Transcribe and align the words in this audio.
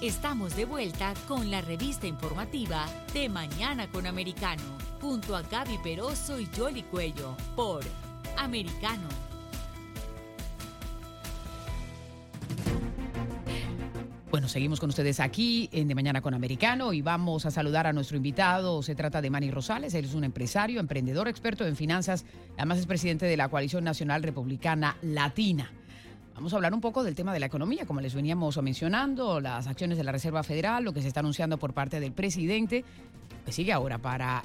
Estamos 0.00 0.54
de 0.56 0.64
vuelta 0.64 1.14
con 1.26 1.50
la 1.50 1.60
revista 1.60 2.06
informativa 2.06 2.86
de 3.14 3.28
Mañana 3.28 3.88
con 3.88 4.06
Americano, 4.06 4.62
junto 5.00 5.34
a 5.36 5.42
Gaby 5.42 5.78
Peroso 5.82 6.38
y 6.38 6.46
Jolly 6.54 6.82
Cuello, 6.82 7.36
por 7.56 7.82
Americano. 8.36 9.08
Bueno, 14.30 14.48
seguimos 14.48 14.80
con 14.80 14.88
ustedes 14.88 15.20
aquí 15.20 15.70
en 15.72 15.86
De 15.86 15.94
Mañana 15.94 16.20
con 16.20 16.34
Americano 16.34 16.92
y 16.92 17.00
vamos 17.00 17.46
a 17.46 17.52
saludar 17.52 17.86
a 17.86 17.92
nuestro 17.92 18.16
invitado. 18.16 18.82
Se 18.82 18.96
trata 18.96 19.22
de 19.22 19.30
Manny 19.30 19.52
Rosales. 19.52 19.94
Él 19.94 20.06
es 20.06 20.14
un 20.14 20.24
empresario, 20.24 20.80
emprendedor, 20.80 21.28
experto 21.28 21.64
en 21.64 21.76
finanzas. 21.76 22.24
Además 22.56 22.78
es 22.78 22.86
presidente 22.86 23.26
de 23.26 23.36
la 23.36 23.48
Coalición 23.48 23.84
Nacional 23.84 24.24
Republicana 24.24 24.96
Latina. 25.02 25.70
Vamos 26.34 26.52
a 26.52 26.56
hablar 26.56 26.74
un 26.74 26.80
poco 26.80 27.04
del 27.04 27.14
tema 27.14 27.32
de 27.32 27.38
la 27.38 27.46
economía, 27.46 27.86
como 27.86 28.00
les 28.00 28.14
veníamos 28.14 28.60
mencionando, 28.60 29.40
las 29.40 29.68
acciones 29.68 29.96
de 29.96 30.04
la 30.04 30.10
Reserva 30.10 30.42
Federal, 30.42 30.82
lo 30.82 30.92
que 30.92 31.00
se 31.00 31.08
está 31.08 31.20
anunciando 31.20 31.58
por 31.58 31.72
parte 31.72 32.00
del 32.00 32.12
presidente, 32.12 32.84
que 33.44 33.52
sigue 33.52 33.72
ahora 33.72 33.98
para 33.98 34.42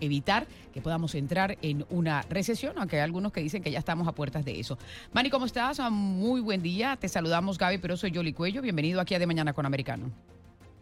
evitar 0.00 0.46
que 0.72 0.80
podamos 0.80 1.14
entrar 1.14 1.56
en 1.62 1.84
una 1.90 2.22
recesión, 2.22 2.74
aunque 2.76 2.96
hay 2.96 3.02
algunos 3.02 3.32
que 3.32 3.40
dicen 3.40 3.62
que 3.62 3.70
ya 3.70 3.78
estamos 3.78 4.08
a 4.08 4.12
puertas 4.12 4.44
de 4.44 4.58
eso. 4.58 4.76
Manny, 5.12 5.30
¿cómo 5.30 5.46
estás? 5.46 5.78
Ah, 5.78 5.90
muy 5.90 6.40
buen 6.40 6.60
día. 6.60 6.96
Te 6.96 7.08
saludamos, 7.08 7.56
Gaby 7.56 7.78
pero 7.78 7.96
soy 7.96 8.10
Yoli 8.10 8.32
Cuello. 8.32 8.60
Bienvenido 8.60 9.00
aquí 9.00 9.14
a 9.14 9.20
De 9.20 9.26
Mañana 9.26 9.52
con 9.52 9.66
Americano. 9.66 10.10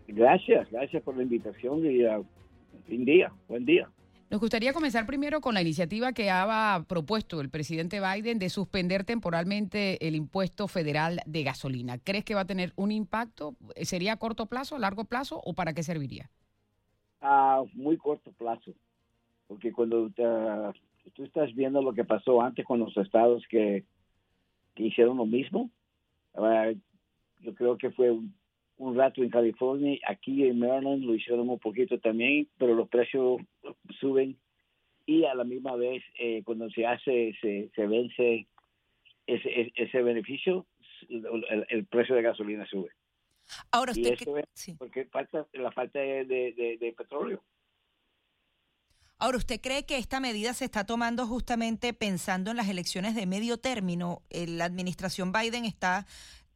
Gracias, 0.09 0.71
gracias 0.71 1.03
por 1.03 1.17
la 1.17 1.23
invitación 1.23 1.85
y 1.85 2.05
uh, 2.05 2.25
buen 2.89 3.05
día, 3.05 3.33
buen 3.47 3.65
día. 3.65 3.89
Nos 4.33 4.41
gustaría 4.41 4.73
comenzar 4.73 5.05
primero 5.05 5.43
con 5.43 5.53
la 5.53 5.61
iniciativa 5.61 6.15
que 6.15 6.31
ha 6.31 6.87
propuesto 6.89 7.43
el 7.43 7.51
presidente 7.51 8.01
Biden 8.01 8.39
de 8.39 8.49
suspender 8.49 9.05
temporalmente 9.05 10.09
el 10.09 10.15
impuesto 10.15 10.69
federal 10.69 11.21
de 11.27 11.43
gasolina. 11.43 11.99
¿Crees 11.99 12.25
que 12.25 12.35
va 12.35 12.41
a 12.41 12.47
tener 12.47 12.73
un 12.77 12.93
impacto? 12.93 13.57
¿Sería 13.83 14.15
a 14.15 14.17
corto 14.17 14.47
plazo, 14.47 14.77
a 14.77 14.79
largo 14.79 15.05
plazo 15.05 15.39
o 15.45 15.53
para 15.53 15.75
qué 15.75 15.83
serviría? 15.83 16.31
A 17.21 17.63
muy 17.75 17.99
corto 17.99 18.33
plazo, 18.33 18.73
porque 19.49 19.71
cuando 19.71 20.09
tú 21.13 21.25
estás 21.25 21.55
viendo 21.55 21.83
lo 21.83 21.93
que 21.93 22.05
pasó 22.05 22.41
antes 22.41 22.65
con 22.65 22.79
los 22.79 22.97
estados 22.97 23.45
que, 23.51 23.85
hicieron 24.77 25.19
lo 25.19 25.27
mismo, 25.27 25.69
ah, 26.37 26.73
yo 27.41 27.55
creo 27.55 27.77
que 27.77 27.91
fue 27.91 28.11
un, 28.11 28.33
un 28.79 28.97
rato 28.97 29.23
en 29.23 29.31
California, 29.31 29.99
aquí 30.07 30.45
en 30.45 30.59
Maryland 30.59 31.05
lo 31.05 31.15
hicieron 31.15 31.49
un 31.49 31.59
poquito 31.59 31.99
también, 31.99 32.49
pero 32.59 32.75
los 32.75 32.89
precios 32.89 33.41
suben 34.01 34.37
y 35.07 35.25
a 35.25 35.35
la 35.35 35.45
misma 35.45 35.77
vez 35.77 36.03
eh, 36.19 36.43
cuando 36.45 36.71
se 36.71 36.87
hace, 36.87 37.35
se, 37.41 37.71
se 37.75 37.87
vence 37.87 38.47
ese, 39.27 39.73
ese 39.75 40.03
beneficio, 40.03 40.67
el, 41.09 41.87
precio 41.87 42.15
de 42.15 42.23
gasolina 42.23 42.67
sube. 42.67 42.91
Ahora 43.71 43.93
usted 43.93 44.17
porque 44.79 45.05
falta 45.07 45.47
la 45.53 45.73
falta 45.73 45.99
de, 45.99 46.25
de, 46.25 46.95
petróleo. 46.97 47.43
Ahora, 49.19 49.39
¿usted 49.39 49.61
cree 49.61 49.87
que 49.87 49.99
esta 49.99 50.19
medida 50.19 50.53
se 50.53 50.65
está 50.65 50.85
tomando 50.85 51.27
justamente 51.27 51.93
pensando 51.93 52.51
en 52.51 52.57
las 52.57 52.69
elecciones 52.69 53.15
de 53.15 53.27
medio 53.27 53.57
término? 53.57 54.23
Eh, 54.31 54.47
la 54.49 54.65
administración 54.65 55.33
Biden 55.33 55.65
está 55.65 56.07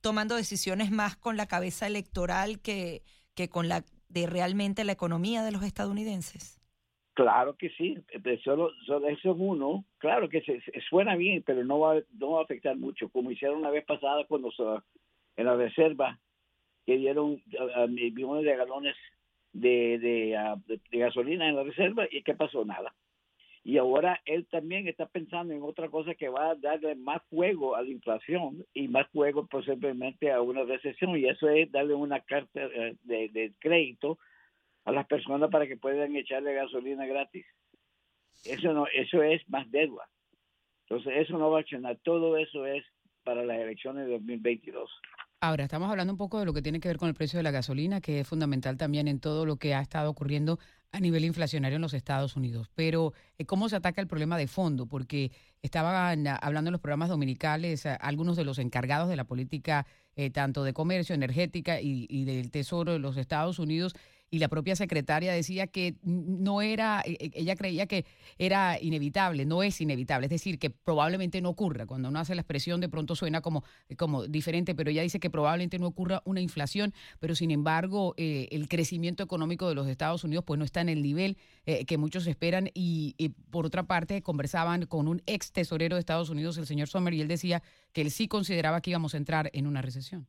tomando 0.06 0.36
decisiones 0.36 0.92
más 0.92 1.16
con 1.16 1.36
la 1.36 1.48
cabeza 1.48 1.88
electoral 1.88 2.60
que, 2.62 3.02
que 3.34 3.48
con 3.48 3.68
la 3.68 3.82
de 4.08 4.28
realmente 4.28 4.84
la 4.84 4.92
economía 4.92 5.42
de 5.42 5.50
los 5.50 5.64
estadounidenses? 5.64 6.60
Claro 7.14 7.56
que 7.56 7.70
sí, 7.70 7.98
solo, 8.44 8.70
solo 8.86 9.08
eso 9.08 9.32
es 9.32 9.36
uno. 9.36 9.84
Claro 9.98 10.28
que 10.28 10.42
se, 10.42 10.62
suena 10.88 11.16
bien, 11.16 11.42
pero 11.44 11.64
no 11.64 11.80
va, 11.80 11.96
no 12.20 12.30
va 12.30 12.40
a 12.40 12.44
afectar 12.44 12.76
mucho, 12.76 13.08
como 13.08 13.32
hicieron 13.32 13.58
una 13.58 13.70
vez 13.70 13.84
pasada 13.84 14.24
cuando 14.28 14.52
en 15.36 15.44
la 15.44 15.56
reserva 15.56 16.20
que 16.84 16.98
dieron 16.98 17.42
millones 17.88 18.44
de 18.44 18.56
galones 18.56 18.94
de, 19.54 19.98
de, 19.98 20.78
de, 20.88 20.98
gasolina 21.00 21.48
en 21.48 21.56
la 21.56 21.64
reserva 21.64 22.06
y 22.08 22.22
¿qué 22.22 22.34
pasó? 22.34 22.64
Nada 22.64 22.94
y 23.66 23.78
ahora 23.78 24.22
él 24.26 24.46
también 24.48 24.86
está 24.86 25.06
pensando 25.06 25.52
en 25.52 25.60
otra 25.60 25.88
cosa 25.88 26.14
que 26.14 26.28
va 26.28 26.50
a 26.50 26.54
darle 26.54 26.94
más 26.94 27.20
fuego 27.28 27.74
a 27.74 27.82
la 27.82 27.88
inflación 27.88 28.64
y 28.72 28.86
más 28.86 29.08
fuego 29.08 29.44
posiblemente 29.48 30.30
a 30.30 30.40
una 30.40 30.62
recesión 30.62 31.18
y 31.18 31.28
eso 31.28 31.48
es 31.48 31.72
darle 31.72 31.94
una 31.94 32.20
carta 32.20 32.60
eh, 32.62 32.94
de, 33.02 33.52
crédito 33.58 34.20
a 34.84 34.92
las 34.92 35.04
personas 35.08 35.50
para 35.50 35.66
que 35.66 35.76
puedan 35.76 36.14
echarle 36.14 36.54
gasolina 36.54 37.06
gratis. 37.06 37.44
Eso 38.44 38.72
no, 38.72 38.86
eso 38.86 39.20
es 39.24 39.42
más 39.48 39.68
deuda. 39.72 40.08
Entonces 40.82 41.14
eso 41.16 41.36
no 41.36 41.50
va 41.50 41.58
a 41.58 41.60
accionar. 41.62 41.98
Todo 42.04 42.36
eso 42.36 42.66
es 42.66 42.84
para 43.24 43.44
las 43.44 43.58
elecciones 43.58 44.06
de 44.06 44.12
2022. 44.12 44.88
Ahora, 45.46 45.62
estamos 45.62 45.88
hablando 45.88 46.12
un 46.12 46.16
poco 46.16 46.40
de 46.40 46.44
lo 46.44 46.52
que 46.52 46.60
tiene 46.60 46.80
que 46.80 46.88
ver 46.88 46.96
con 46.96 47.08
el 47.08 47.14
precio 47.14 47.36
de 47.36 47.44
la 47.44 47.52
gasolina, 47.52 48.00
que 48.00 48.18
es 48.18 48.26
fundamental 48.26 48.76
también 48.76 49.06
en 49.06 49.20
todo 49.20 49.46
lo 49.46 49.58
que 49.58 49.76
ha 49.76 49.80
estado 49.80 50.10
ocurriendo 50.10 50.58
a 50.90 50.98
nivel 50.98 51.24
inflacionario 51.24 51.76
en 51.76 51.82
los 51.82 51.94
Estados 51.94 52.34
Unidos. 52.34 52.68
Pero, 52.74 53.12
eh, 53.38 53.44
¿cómo 53.44 53.68
se 53.68 53.76
ataca 53.76 54.00
el 54.00 54.08
problema 54.08 54.36
de 54.38 54.48
fondo? 54.48 54.86
Porque 54.86 55.30
estaban 55.62 56.26
hablando 56.26 56.70
en 56.70 56.72
los 56.72 56.80
programas 56.80 57.10
dominicales 57.10 57.86
algunos 57.86 58.36
de 58.36 58.44
los 58.44 58.58
encargados 58.58 59.08
de 59.08 59.14
la 59.14 59.22
política, 59.22 59.86
eh, 60.16 60.30
tanto 60.30 60.64
de 60.64 60.72
comercio, 60.72 61.14
energética 61.14 61.80
y 61.80 62.24
del 62.24 62.50
Tesoro 62.50 62.94
de 62.94 62.98
los 62.98 63.16
Estados 63.16 63.60
Unidos, 63.60 63.94
y 64.30 64.38
la 64.38 64.48
propia 64.48 64.76
secretaria 64.76 65.32
decía 65.32 65.66
que 65.66 65.96
no 66.02 66.62
era, 66.62 67.02
e, 67.04 67.12
e, 67.20 67.30
ella 67.34 67.56
creía 67.56 67.86
que 67.86 68.04
era 68.38 68.78
inevitable, 68.80 69.44
no 69.44 69.62
es 69.62 69.80
inevitable, 69.80 70.26
es 70.26 70.30
decir, 70.30 70.58
que 70.58 70.70
probablemente 70.70 71.40
no 71.40 71.50
ocurra. 71.50 71.86
Cuando 71.86 72.08
uno 72.08 72.18
hace 72.18 72.34
la 72.34 72.42
expresión 72.42 72.80
de 72.80 72.88
pronto 72.88 73.14
suena 73.14 73.40
como, 73.40 73.64
como 73.96 74.26
diferente, 74.26 74.74
pero 74.74 74.90
ella 74.90 75.02
dice 75.02 75.20
que 75.20 75.30
probablemente 75.30 75.78
no 75.78 75.86
ocurra 75.86 76.22
una 76.24 76.40
inflación, 76.40 76.92
pero 77.20 77.34
sin 77.34 77.50
embargo 77.50 78.14
eh, 78.16 78.48
el 78.50 78.68
crecimiento 78.68 79.22
económico 79.22 79.68
de 79.68 79.74
los 79.74 79.88
Estados 79.88 80.24
Unidos 80.24 80.44
pues 80.44 80.58
no 80.58 80.64
está 80.64 80.80
en 80.80 80.88
el 80.88 81.02
nivel 81.02 81.36
eh, 81.64 81.84
que 81.84 81.98
muchos 81.98 82.26
esperan 82.26 82.70
y, 82.74 83.14
por 83.50 83.66
otra 83.66 83.84
parte 83.84 84.22
conversaban 84.22 84.86
con 84.86 85.08
un 85.08 85.22
ex 85.26 85.52
tesorero 85.52 85.96
de 85.96 86.00
Estados 86.00 86.30
Unidos, 86.30 86.58
el 86.58 86.66
señor 86.66 86.88
Sommer, 86.88 87.14
y 87.14 87.20
él 87.20 87.28
decía 87.28 87.62
que 87.92 88.02
él 88.02 88.10
sí 88.10 88.28
consideraba 88.28 88.80
que 88.80 88.90
íbamos 88.90 89.14
a 89.14 89.16
entrar 89.16 89.50
en 89.52 89.66
una 89.66 89.82
recesión. 89.82 90.26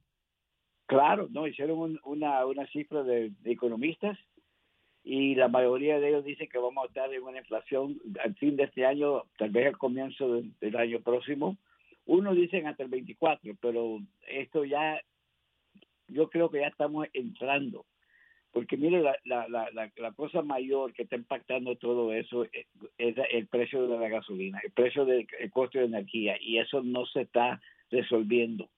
Claro, 0.88 1.28
no, 1.32 1.48
hicieron 1.48 2.00
una, 2.06 2.46
una 2.46 2.66
cifra 2.68 3.04
de, 3.04 3.34
economistas 3.44 4.18
y 5.04 5.36
la 5.36 5.50
mayoría 5.50 6.00
de 6.00 6.08
ellos 6.08 6.24
dicen 6.24 6.48
que 6.48 6.58
vamos 6.58 6.86
a 6.86 6.88
estar 6.88 7.14
en 7.14 7.24
una 7.24 7.40
inflación 7.40 8.00
al 8.24 8.36
fin 8.36 8.56
de 8.56 8.64
este 8.64 8.86
año, 8.86 9.24
tal 9.38 9.50
vez 9.50 9.68
al 9.68 9.78
comienzo 9.78 10.42
del, 10.62 10.76
año 10.78 11.02
próximo. 11.02 11.58
Unos 12.06 12.38
dicen 12.38 12.68
hasta 12.68 12.84
el 12.84 12.90
24, 12.90 13.54
pero 13.62 14.00
esto 14.30 14.64
ya, 14.64 15.02
yo 16.08 16.30
creo 16.30 16.50
que 16.50 16.62
ya 16.62 16.68
estamos 16.68 17.06
entrando. 17.12 17.86
Porque 18.54 18.78
mire, 18.78 19.02
la, 19.02 19.18
la, 19.26 19.48
la, 19.50 19.92
la 19.94 20.12
cosa 20.14 20.42
mayor 20.42 20.94
que 20.94 21.04
está 21.04 21.18
impactando 21.18 21.76
todo 21.76 22.14
eso 22.14 22.46
es, 22.46 22.66
el 22.98 23.48
precio 23.48 23.88
de 23.88 24.00
la 24.00 24.08
gasolina, 24.08 24.62
el 24.64 24.72
precio 24.72 25.04
del 25.04 25.28
costo 25.52 25.80
de 25.80 25.86
energía, 25.86 26.38
y 26.40 26.60
eso 26.60 26.82
no 26.82 27.06
se 27.08 27.22
está 27.24 27.60
resolviendo. 27.92 28.70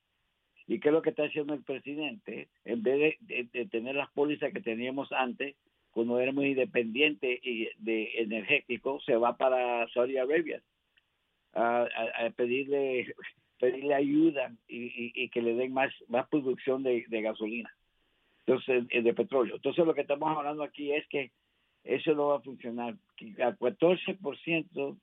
¿Y 0.70 0.80
qué 0.80 0.90
es 0.90 0.94
lo 0.94 1.02
que 1.02 1.10
está 1.10 1.24
haciendo 1.24 1.56
el 1.56 1.64
presidente? 1.64 2.48
En 2.64 2.84
vez 2.84 3.18
de, 3.22 3.66
tener 3.72 3.96
las 3.96 4.12
pólizas 4.12 4.54
que 4.54 4.62
teníamos 4.62 5.12
antes, 5.12 5.56
cuando 5.90 6.20
éramos 6.20 6.46
independientes 6.46 7.40
y 7.42 7.70
de 7.80 8.12
energético, 8.22 9.00
se 9.02 9.16
va 9.16 9.36
para 9.36 9.88
Saudi 9.90 10.18
Arabia 10.18 10.62
a, 11.56 11.88
pedirle 12.36 13.16
pedirle 13.60 13.96
ayuda 13.96 14.54
y, 14.68 15.28
que 15.30 15.42
le 15.42 15.56
den 15.56 15.74
más 15.74 15.92
más 16.08 16.30
producción 16.30 16.84
de, 16.84 17.04
gasolina, 17.10 17.76
entonces 18.46 18.86
eh, 18.92 19.02
de 19.02 19.14
petróleo. 19.16 19.56
Entonces 19.56 19.84
lo 19.84 19.96
que 19.96 20.02
estamos 20.02 20.38
hablando 20.38 20.62
aquí 20.62 20.92
es 20.92 21.08
que 21.08 21.32
eso 21.84 22.14
no 22.14 22.28
va 22.28 22.38
a 22.38 22.42
funcionar. 22.42 22.94
A 23.40 23.58
14% 23.58 25.00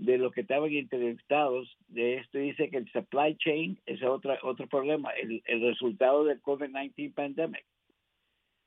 de 0.00 0.16
los 0.16 0.32
que 0.32 0.40
estaban 0.40 0.72
entrevistados 0.72 1.76
de 1.88 2.14
esto 2.14 2.38
dice 2.38 2.70
que 2.70 2.78
el 2.78 2.90
supply 2.90 3.36
chain 3.36 3.78
es 3.84 4.02
otra, 4.02 4.38
otro 4.42 4.66
problema, 4.66 5.10
el, 5.10 5.42
el 5.44 5.60
resultado 5.60 6.24
del 6.24 6.40
COVID-19 6.40 7.12
pandemic. 7.12 7.64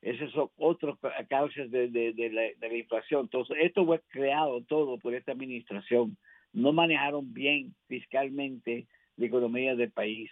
Esas 0.00 0.30
son 0.30 0.50
otras 0.56 0.96
causas 1.28 1.70
de, 1.72 1.88
la, 1.88 2.42
de, 2.60 2.68
la, 2.68 2.76
inflación. 2.76 3.22
Entonces, 3.22 3.56
esto 3.60 3.84
fue 3.84 4.00
creado 4.10 4.62
todo 4.62 4.96
por 4.98 5.12
esta 5.12 5.32
administración. 5.32 6.16
No 6.52 6.72
manejaron 6.72 7.34
bien 7.34 7.74
fiscalmente 7.88 8.86
la 9.16 9.26
economía 9.26 9.74
del 9.74 9.90
país, 9.90 10.30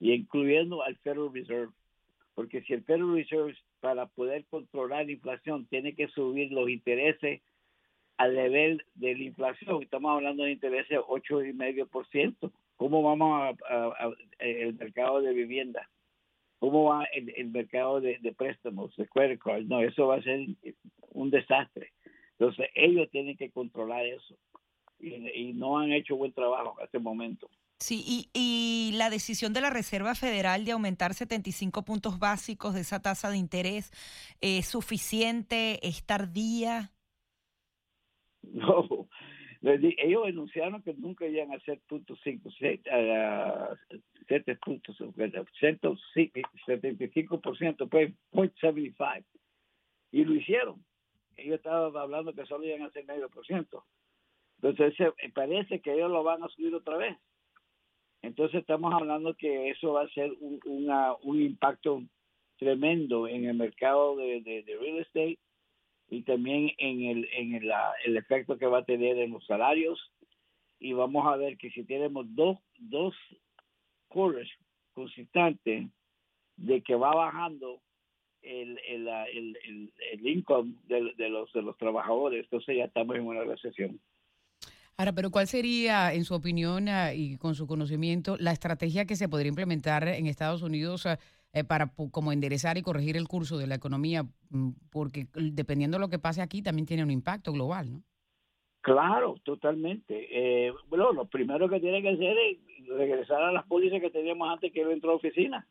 y 0.00 0.12
incluyendo 0.12 0.82
al 0.82 0.96
Federal 0.96 1.32
Reserve. 1.32 1.72
Porque 2.34 2.60
si 2.62 2.74
el 2.74 2.82
Federal 2.82 3.14
Reserve, 3.14 3.56
para 3.80 4.06
poder 4.06 4.44
controlar 4.50 5.06
la 5.06 5.12
inflación, 5.12 5.64
tiene 5.66 5.94
que 5.94 6.08
subir 6.08 6.52
los 6.52 6.68
intereses 6.68 7.40
al 8.22 8.36
nivel 8.36 8.84
de 8.94 9.16
la 9.16 9.24
inflación. 9.24 9.82
Estamos 9.82 10.12
hablando 10.12 10.44
de 10.44 10.52
intereses 10.52 10.90
de 10.90 11.00
8,5%. 11.00 12.52
¿Cómo 12.76 13.02
vamos 13.02 13.56
a, 13.68 14.10
el 14.38 14.74
mercado 14.74 15.20
de 15.20 15.32
vivienda? 15.32 15.90
¿Cómo 16.60 16.84
va 16.84 17.04
el, 17.12 17.50
mercado 17.50 18.00
de, 18.00 18.34
préstamos, 18.36 18.94
de 18.94 19.08
credit? 19.08 19.40
No, 19.66 19.82
eso 19.82 20.06
va 20.06 20.16
a 20.16 20.22
ser 20.22 20.46
un 21.10 21.30
desastre. 21.30 21.90
Entonces, 22.38 22.68
ellos 22.76 23.08
tienen 23.10 23.36
que 23.36 23.50
controlar 23.50 24.06
eso. 24.06 24.36
Y, 25.00 25.52
no 25.54 25.80
han 25.80 25.90
hecho 25.90 26.14
buen 26.14 26.32
trabajo 26.32 26.76
hasta 26.80 26.98
el 26.98 27.02
momento. 27.02 27.50
Sí, 27.80 28.04
y, 28.06 28.30
y, 28.32 28.92
la 28.96 29.10
decisión 29.10 29.52
de 29.52 29.62
la 29.62 29.70
Reserva 29.70 30.14
Federal 30.14 30.64
de 30.64 30.70
aumentar 30.70 31.14
75 31.14 31.84
puntos 31.84 32.20
básicos 32.20 32.74
de 32.74 32.82
esa 32.82 33.02
tasa 33.02 33.30
de 33.30 33.38
interés, 33.38 33.90
¿es 34.40 34.66
suficiente? 34.66 35.84
¿Es 35.84 36.04
tardía? 36.04 36.92
No, 38.62 39.08
ellos 39.62 40.26
anunciaron 40.26 40.82
que 40.82 40.92
nunca 40.94 41.24
iban 41.26 41.52
a 41.52 41.56
hacer 41.56 41.80
puntos 41.88 42.18
5, 42.24 42.50
7 42.50 42.82
puntos, 44.64 44.96
175%, 44.98 47.88
pues 47.88 48.12
0.75. 48.32 49.24
Y 50.10 50.24
lo 50.24 50.34
hicieron. 50.34 50.84
Ellos 51.36 51.56
estaban 51.56 51.96
hablando 51.96 52.34
que 52.34 52.44
solo 52.46 52.64
iban 52.64 52.82
a 52.82 52.86
hacer 52.86 53.04
medio 53.04 53.28
por 53.30 53.46
ciento. 53.46 53.84
Entonces 54.60 54.94
parece 55.34 55.80
que 55.80 55.94
ellos 55.94 56.10
lo 56.10 56.22
van 56.22 56.42
a 56.42 56.48
subir 56.48 56.74
otra 56.74 56.96
vez. 56.96 57.16
Entonces 58.20 58.60
estamos 58.60 58.92
hablando 58.94 59.34
que 59.34 59.70
eso 59.70 59.94
va 59.94 60.02
a 60.02 60.08
ser 60.10 60.30
un, 60.40 61.40
impacto 61.40 62.02
tremendo 62.56 63.26
en 63.26 63.46
el 63.46 63.54
mercado 63.54 64.16
de 64.16 64.64
real 64.80 64.98
estate 64.98 65.38
y 66.12 66.22
también 66.24 66.70
en 66.76 67.04
el, 67.04 67.28
en 67.32 67.54
el, 67.54 67.72
el, 68.04 68.16
efecto 68.18 68.58
que 68.58 68.66
va 68.66 68.80
a 68.80 68.84
tener 68.84 69.16
en 69.16 69.30
los 69.30 69.46
salarios. 69.46 69.98
Y 70.78 70.92
vamos 70.92 71.26
a 71.26 71.36
ver 71.36 71.56
que 71.56 71.70
si 71.70 71.84
tenemos 71.84 72.26
dos, 72.34 72.58
dos 72.76 73.14
quarters 74.08 74.50
consistantes 74.92 75.88
de 76.56 76.82
que 76.82 76.94
va 76.96 77.14
bajando 77.14 77.80
el, 78.42 78.78
el, 78.86 79.08
el, 79.08 79.92
el 80.12 80.26
income 80.26 80.74
de, 80.84 81.14
de, 81.16 81.30
los, 81.30 81.50
de 81.54 81.62
los 81.62 81.78
trabajadores, 81.78 82.44
entonces 82.44 82.76
ya 82.76 82.84
estamos 82.84 83.16
en 83.16 83.26
una 83.26 83.44
recesión. 83.44 83.98
Ahora, 84.98 85.14
pero 85.14 85.30
¿cuál 85.30 85.46
sería, 85.46 86.12
en 86.12 86.24
su 86.26 86.34
opinión 86.34 86.90
ah, 86.90 87.14
y 87.14 87.38
con 87.38 87.54
su 87.54 87.66
conocimiento, 87.66 88.36
la 88.38 88.52
estrategia 88.52 89.06
que 89.06 89.16
se 89.16 89.30
podría 89.30 89.48
implementar 89.48 90.06
en 90.06 90.26
Estados 90.26 90.60
Unidos 90.60 91.06
ah, 91.06 91.18
eh, 91.54 91.64
para 91.64 91.92
como 92.10 92.32
enderezar 92.32 92.78
y 92.78 92.82
corregir 92.82 93.18
el 93.18 93.28
curso 93.28 93.58
de 93.58 93.66
la 93.66 93.74
economía, 93.74 94.24
mm, 94.50 94.70
porque 94.90 95.26
dependiendo 95.34 95.98
de 95.98 96.00
lo 96.00 96.08
que 96.08 96.18
pase 96.18 96.40
aquí 96.40 96.62
también 96.62 96.86
tiene 96.86 97.02
un 97.02 97.10
impacto 97.10 97.52
global, 97.52 97.92
¿no? 97.92 98.02
Claro, 98.80 99.36
totalmente. 99.44 100.28
Eh, 100.30 100.72
bueno, 100.88 101.12
lo 101.12 101.26
primero 101.26 101.68
que 101.68 101.78
tiene 101.78 102.00
que 102.00 102.08
hacer 102.08 102.36
es 102.38 102.58
regresar 102.88 103.42
a 103.42 103.52
las 103.52 103.66
pólizas 103.66 104.00
que 104.00 104.10
teníamos 104.10 104.48
antes 104.48 104.72
que 104.72 104.80
él 104.80 104.90
entró 104.90 105.10
a 105.10 105.12
la 105.12 105.16
oficina 105.18 105.68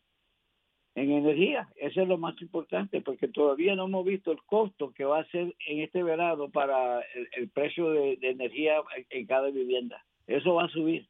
en 0.94 1.12
energía. 1.12 1.68
Eso 1.75 2.04
es 2.04 2.07
lo 2.07 2.19
más 2.19 2.39
importante, 2.42 3.01
porque 3.01 3.27
todavía 3.27 3.75
no 3.75 3.86
hemos 3.86 4.06
visto 4.06 4.31
el 4.31 4.42
costo 4.44 4.94
que 4.94 5.04
va 5.04 5.22
a 5.22 5.30
ser 5.30 5.56
en 5.68 5.81
este 5.81 6.04
verano 6.04 6.50
para 6.50 7.01
el, 7.36 7.50
precio 7.50 7.89
de, 7.89 8.18
de, 8.18 8.30
energía 8.30 8.75
en 9.10 9.25
cada 9.25 9.50
vivienda. 9.50 10.06
Eso 10.27 10.54
va 10.54 10.66
a 10.66 10.69
subir. 10.69 11.07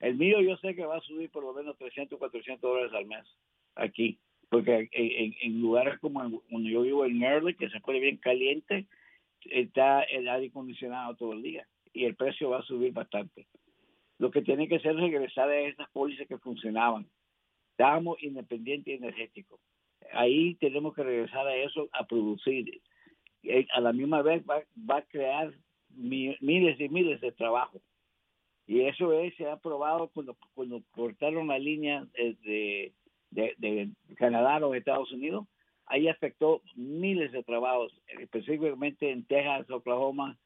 El 0.00 0.16
mío 0.16 0.40
yo 0.40 0.56
sé 0.56 0.74
que 0.74 0.84
va 0.84 0.96
a 0.96 1.02
subir 1.02 1.30
por 1.30 1.44
lo 1.44 1.54
menos 1.54 1.78
300, 1.78 2.18
400 2.18 2.60
dólares 2.60 2.92
al 2.92 3.06
mes 3.06 3.24
aquí, 3.76 4.18
porque 4.48 4.88
en, 4.92 5.60
lugares 5.60 5.98
como 5.98 6.22
donde 6.50 6.70
yo 6.70 6.82
vivo 6.82 7.04
en 7.04 7.18
Maryland, 7.18 7.56
que 7.56 7.70
se 7.70 7.80
pone 7.80 8.00
bien 8.00 8.16
caliente, 8.18 8.86
está 9.50 10.02
el 10.02 10.28
aire 10.28 10.48
acondicionado 10.48 11.16
todo 11.16 11.32
el 11.32 11.42
día 11.42 11.66
y 11.92 12.04
el 12.04 12.14
precio 12.14 12.50
va 12.50 12.58
a 12.58 12.64
subir 12.64 12.92
bastante. 12.92 13.46
Lo 14.18 14.30
que 14.30 14.42
tiene 14.42 14.68
que 14.68 14.76
hacer 14.76 14.92
es 14.92 15.00
regresar 15.00 15.48
a 15.48 15.60
esas 15.60 15.88
pólizas 15.90 16.26
que 16.28 16.38
funcionaban. 16.38 17.06
Estábamos 17.72 18.22
independientes 18.22 18.98
energéticos. 18.98 19.60
Ahí 20.12 20.54
tenemos 20.56 20.94
que 20.94 21.02
regresar 21.02 21.46
a 21.46 21.56
eso, 21.56 21.88
a 21.92 22.06
producir. 22.06 22.80
Eh, 23.42 23.66
a 23.74 23.80
la 23.80 23.92
misma 23.92 24.22
vez 24.22 24.44
va, 24.48 24.62
va 24.88 24.98
a 24.98 25.02
crear 25.02 25.52
miles 25.96 26.80
y 26.80 26.88
miles 26.88 27.20
de 27.20 27.32
trabajo. 27.32 27.80
Y 28.66 28.82
eso 28.82 29.12
es, 29.12 29.34
se 29.36 29.48
ha 29.48 29.56
probado 29.56 30.08
cuando, 30.08 30.36
cuando 30.54 30.82
cortaron 30.92 31.48
la 31.48 31.58
línea 31.58 32.06
de, 32.14 32.92
de, 33.34 33.90
Canadá 34.16 34.64
o 34.64 34.74
Estados 34.74 35.12
Unidos, 35.12 35.46
ahí 35.86 36.08
afectó 36.08 36.62
miles 36.76 37.32
de 37.32 37.42
trabajos, 37.42 37.92
específicamente 38.06 39.10
en 39.10 39.24
Texas, 39.26 39.68
Oklahoma 39.70 40.38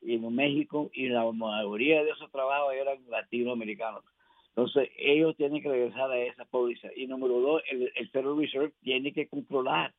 y 0.00 0.14
en 0.14 0.34
México, 0.34 0.90
y 0.92 1.08
la 1.08 1.30
mayoría 1.32 2.04
de 2.04 2.10
esos 2.10 2.30
trabajos 2.30 2.74
eran 2.74 2.98
latinoamericanos. 3.08 4.04
Entonces, 4.50 4.88
ellos 4.96 5.36
tienen 5.36 5.62
que 5.62 5.68
regresar 5.68 6.10
a 6.10 6.18
esa 6.18 6.44
póliza. 6.46 6.88
Y 6.96 7.06
número 7.06 7.40
dos, 7.40 7.62
el, 7.70 8.08
Federal 8.08 8.38
Reserve 8.38 8.72
tiene 8.82 9.12
que 9.12 9.28
controlar. 9.28 9.92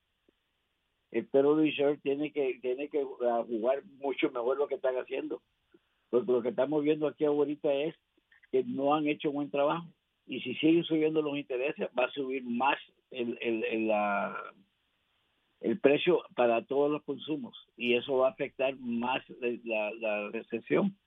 El 1.12 1.28
Federal 1.28 1.58
Reserve 1.58 1.98
tiene 1.98 2.32
que, 2.32 2.58
tiene 2.62 2.90
que 2.90 3.04
uh, 3.04 3.46
jugar 3.48 3.84
mucho 4.00 4.32
mejor 4.32 4.58
lo 4.58 4.68
que 4.68 4.76
están 4.76 4.96
haciendo. 4.96 5.44
Porque 6.10 6.32
lo 6.32 6.42
que 6.42 6.50
estamos 6.50 6.84
viendo 6.84 7.08
aquí 7.08 7.26
ahorita 7.26 7.72
es 7.72 7.96
que 8.52 8.64
no 8.64 8.96
han 8.96 9.08
hecho 9.08 9.32
buen 9.32 9.52
trabajo 9.52 9.86
y 10.28 10.42
si 10.42 10.56
siguen 10.56 10.84
subiendo 10.84 11.22
los 11.22 11.38
intereses 11.38 11.88
va 11.98 12.06
a 12.06 12.12
subir 12.12 12.44
más 12.44 12.78
el, 13.12 13.38
el, 13.42 13.64
el, 13.64 13.88
la, 13.88 14.36
el 15.62 15.80
precio 15.80 16.22
para 16.36 16.64
todos 16.66 16.92
los 16.92 17.02
consumos 17.04 17.58
y 17.78 17.96
eso 17.96 18.18
va 18.18 18.28
a 18.28 18.32
afectar 18.32 18.76
más 18.78 19.24
la, 19.40 19.92
la 19.94 20.30
recesión. 20.30 20.98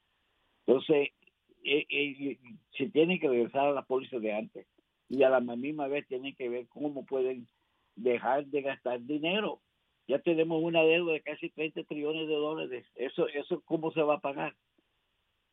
Entonces, 0.67 1.11
eh, 1.65 1.87
eh, 1.91 2.39
se 2.77 2.89
tienen 2.89 3.21
que 3.21 3.29
regresar 3.29 3.67
a 3.67 3.73
la 3.73 3.83
póliza 3.83 4.19
de 4.19 4.33
antes 4.33 4.67
y 5.09 5.23
a 5.23 5.29
la 5.29 5.41
misma 5.41 5.87
vez 5.87 6.07
tienen 6.09 6.35
que 6.35 6.49
ver 6.49 6.67
cómo 6.69 7.05
pueden 7.05 7.47
dejar 7.97 8.47
de 8.47 8.63
gastar 8.63 9.03
dinero. 9.03 9.61
Ya 10.09 10.19
tenemos 10.21 10.63
una 10.63 10.83
deuda 10.83 11.13
de 11.13 11.21
casi 11.21 11.51
30 11.51 11.85
trillones 11.85 12.27
de 12.27 12.35
dólares. 12.35 12.87
Eso, 12.95 13.29
eso 13.29 13.61
¿cómo 13.67 13.93
se 13.93 14.03
va 14.03 14.15
a 14.15 14.21
pagar? 14.21 14.55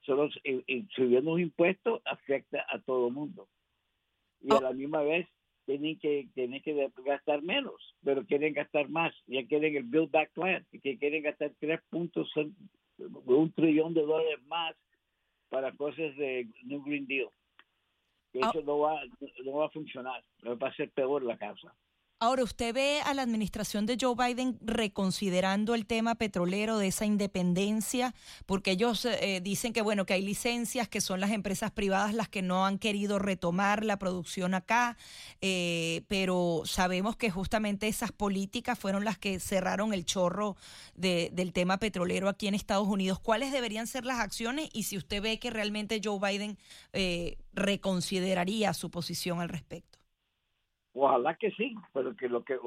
Solo 0.02 0.30
subiendo 0.96 1.31
los 1.31 1.42
impuestos 1.42 2.02
afecta 2.06 2.66
a 2.69 2.80
todo 2.80 3.08
el 3.08 3.14
mundo 3.14 3.50
y 4.42 4.54
a 4.54 4.62
la 4.62 4.74
misma 4.74 5.01
vez 5.01 5.28
tienen 5.66 6.00
que 6.00 6.28
tienen 6.34 6.62
que 6.62 6.89
gastar 7.06 7.42
menos, 7.42 7.95
pero 8.04 8.25
quieren 8.25 8.54
gastar 8.54 8.89
más. 8.89 9.13
Ya 9.28 9.45
quieren 9.45 9.75
el 9.75 9.84
Build 9.84 10.12
Back 10.12 10.31
Plan, 10.34 10.66
que 10.72 10.98
quieren 10.98 11.24
gastar 11.24 11.51
tres 11.60 11.81
puntos, 11.89 12.31
un 12.98 13.51
trillón 13.54 13.94
de 13.94 14.01
dólares 14.01 14.42
más 14.48 14.75
para 15.50 15.72
cosas 15.74 16.16
de 16.18 16.48
New 16.63 16.84
Green 16.84 17.06
Deal. 17.06 17.30
Ah. 18.42 18.50
Eso 18.51 18.62
no, 18.63 18.80
va, 18.80 19.01
no 19.44 19.51
va 19.54 19.66
a 19.66 19.69
funcionar, 19.69 20.24
va 20.44 20.68
a 20.68 20.75
ser 20.75 20.90
peor 20.92 21.24
la 21.24 21.38
causa. 21.38 21.74
Ahora, 22.19 22.44
¿usted 22.44 22.74
ve 22.74 23.00
a 23.02 23.14
la 23.14 23.22
administración 23.22 23.86
de 23.86 23.96
Joe 24.02 24.16
Biden 24.16 24.58
reconsiderando 24.62 25.75
el 25.75 25.86
tema 25.86 26.16
petrolero 26.16 26.80
de 26.80 26.88
esa 26.88 27.06
independencia? 27.06 28.16
Porque 28.48 28.72
ellos 28.72 29.06
eh, 29.06 29.40
dicen 29.44 29.72
que, 29.72 29.84
bueno, 29.84 30.08
que 30.08 30.16
hay 30.16 30.24
licencias, 30.24 30.88
que 30.88 31.00
son 31.00 31.19
las 31.19 31.30
empresas 31.30 31.69
privadas 31.69 32.16
las 32.16 32.28
que 32.28 32.42
no 32.42 32.66
han 32.66 32.80
querido 32.80 33.19
retomar 33.19 33.86
la 33.86 34.00
producción 34.00 34.56
acá, 34.56 34.98
eh, 35.42 36.06
pero 36.08 36.64
sabemos 36.66 37.16
que 37.18 37.30
justamente 37.30 37.88
esas 37.88 38.12
políticas 38.12 38.80
fueron 38.80 39.06
las 39.06 39.19
que 39.19 39.40
cerraron 39.40 39.94
el 39.94 40.04
chorro 40.04 40.57
del 40.95 41.54
tema 41.54 41.78
petrolero 41.78 42.30
aquí 42.30 42.47
en 42.47 42.56
Estados 42.56 42.88
Unidos. 42.88 43.19
¿Cuáles 43.19 43.52
deberían 43.52 43.86
ser 43.86 44.06
las 44.06 44.19
acciones? 44.19 44.71
Y 44.74 44.83
si 44.83 44.97
usted 44.97 45.21
ve 45.21 45.38
que 45.38 45.52
realmente 45.52 46.02
Joe 46.04 46.18
Biden 46.19 46.57
eh, 46.94 47.38
reconsideraría 47.54 48.74
su 48.74 48.90
posición 48.90 49.40
al 49.40 49.50
respecto. 49.50 49.96
Ojalá 50.99 51.35
que 51.35 51.51
sí, 51.51 51.75
pero 51.94 52.16
que 52.16 52.27
lo 52.27 52.44
que 52.44 52.57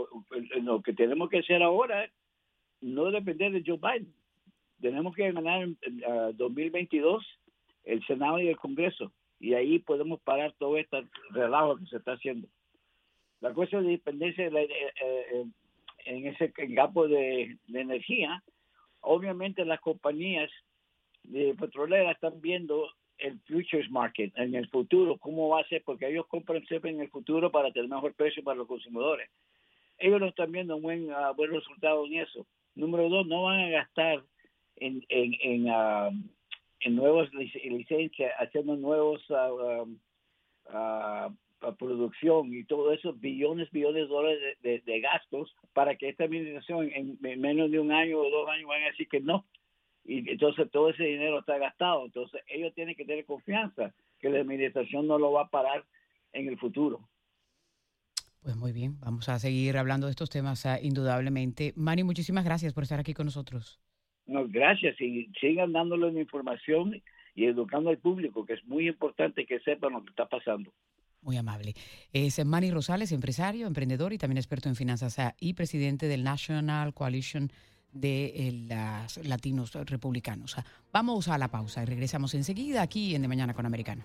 lo 0.62 0.82
que 0.82 0.92
tenemos 0.92 1.28
que 1.28 1.38
hacer 1.38 1.64
ahora 1.64 2.04
es 2.04 2.12
no 2.80 3.10
depender 3.10 3.50
de 3.50 3.64
Joe 3.66 3.76
Biden. 3.76 4.14
Tenemos 4.80 5.16
que 5.16 5.32
ganar 5.32 5.62
en 5.62 5.76
2022 6.36 7.26
el 7.84 8.06
Senado 8.06 8.38
y 8.38 8.46
el 8.46 8.56
Congreso 8.56 9.10
y 9.40 9.54
ahí 9.54 9.80
podemos 9.80 10.20
parar 10.20 10.54
todo 10.58 10.76
este 10.76 11.04
relajo 11.30 11.76
que 11.78 11.86
se 11.86 11.96
está 11.96 12.12
haciendo. 12.12 12.46
La 13.40 13.52
cuestión 13.52 13.82
de 13.82 13.92
independencia 13.94 14.46
eh, 14.46 14.68
eh, 15.02 15.44
en 16.04 16.26
ese 16.28 16.52
campo 16.52 17.08
de, 17.08 17.58
de 17.66 17.80
energía, 17.80 18.44
obviamente 19.00 19.64
las 19.64 19.80
compañías 19.80 20.50
de 21.24 21.52
petroleras 21.58 22.14
están 22.14 22.40
viendo 22.40 22.90
el 23.20 23.38
futures 23.40 23.90
market 23.90 24.32
en 24.36 24.54
el 24.54 24.68
futuro, 24.68 25.16
cómo 25.18 25.48
va 25.48 25.60
a 25.60 25.68
ser, 25.68 25.82
porque 25.84 26.08
ellos 26.08 26.26
compran 26.26 26.64
siempre 26.66 26.90
en 26.90 27.00
el 27.00 27.08
futuro 27.08 27.50
para 27.50 27.70
tener 27.72 27.88
mejor 27.88 28.14
precio 28.14 28.42
para 28.42 28.58
los 28.58 28.66
consumidores. 28.66 29.28
Ellos 29.98 30.20
no 30.20 30.26
están 30.26 30.50
viendo 30.50 30.76
un 30.76 30.82
buen, 30.82 31.10
uh, 31.10 31.34
buen 31.36 31.50
resultado 31.50 32.06
en 32.06 32.14
eso. 32.14 32.46
Número 32.74 33.08
dos, 33.08 33.26
no 33.26 33.42
van 33.42 33.60
a 33.60 33.68
gastar 33.68 34.22
en, 34.76 35.04
en, 35.08 35.36
en, 35.40 35.70
uh, 35.70 36.10
en 36.80 36.96
nuevas 36.96 37.32
licencias, 37.34 38.32
haciendo 38.38 38.76
nuevos 38.76 39.22
uh, 39.30 39.86
producción 41.78 42.54
y 42.54 42.64
todo 42.64 42.92
eso, 42.92 43.12
billones, 43.12 43.70
billones 43.70 44.02
de 44.02 44.08
dólares 44.08 44.58
de, 44.62 45.00
gastos 45.00 45.54
para 45.74 45.96
que 45.96 46.08
esta 46.08 46.24
administración 46.24 46.90
en 46.92 47.18
menos 47.20 47.70
de 47.70 47.78
un 47.78 47.92
año 47.92 48.18
o 48.18 48.30
dos 48.30 48.48
años 48.48 48.66
van 48.66 48.82
a 48.82 48.86
decir 48.86 49.08
que 49.08 49.20
no, 49.20 49.44
y 50.04 50.28
entonces 50.30 50.70
todo 50.70 50.90
ese 50.90 51.04
dinero 51.04 51.40
está 51.40 51.58
gastado. 51.58 52.04
Entonces 52.04 52.42
ellos 52.48 52.74
tienen 52.74 52.94
que 52.94 53.04
tener 53.04 53.24
confianza 53.24 53.94
que 54.18 54.28
la 54.28 54.40
administración 54.40 55.06
no 55.06 55.18
lo 55.18 55.32
va 55.32 55.42
a 55.42 55.48
parar 55.48 55.84
en 56.32 56.48
el 56.48 56.58
futuro. 56.58 57.08
Pues 58.42 58.56
muy 58.56 58.72
bien, 58.72 58.98
vamos 59.00 59.28
a 59.28 59.38
seguir 59.38 59.76
hablando 59.76 60.06
de 60.06 60.12
estos 60.12 60.30
temas 60.30 60.64
uh, 60.64 60.78
indudablemente. 60.82 61.74
Manny, 61.76 62.04
muchísimas 62.04 62.44
gracias 62.44 62.72
por 62.72 62.84
estar 62.84 62.98
aquí 62.98 63.12
con 63.12 63.26
nosotros. 63.26 63.78
No, 64.26 64.46
gracias 64.48 64.98
y 65.00 65.26
sigan 65.40 65.72
dándole 65.72 66.10
la 66.12 66.20
información 66.20 67.02
y 67.34 67.44
educando 67.44 67.90
al 67.90 67.98
público, 67.98 68.46
que 68.46 68.54
es 68.54 68.64
muy 68.64 68.88
importante 68.88 69.44
que 69.44 69.60
sepan 69.60 69.92
lo 69.92 70.04
que 70.04 70.10
está 70.10 70.26
pasando. 70.26 70.72
Muy 71.22 71.36
amable. 71.36 71.74
Es 72.12 72.42
Manny 72.44 72.70
Rosales, 72.70 73.12
empresario, 73.12 73.66
emprendedor 73.66 74.14
y 74.14 74.18
también 74.18 74.38
experto 74.38 74.70
en 74.70 74.76
finanzas 74.76 75.18
y 75.38 75.52
presidente 75.52 76.08
del 76.08 76.24
National 76.24 76.94
Coalition 76.94 77.50
de 77.92 78.66
los 78.68 79.26
latinos 79.26 79.72
republicanos. 79.72 80.56
Vamos 80.92 81.28
a 81.28 81.38
la 81.38 81.48
pausa 81.48 81.82
y 81.82 81.86
regresamos 81.86 82.34
enseguida 82.34 82.82
aquí 82.82 83.14
en 83.14 83.22
De 83.22 83.28
Mañana 83.28 83.54
con 83.54 83.66
Americano. 83.66 84.04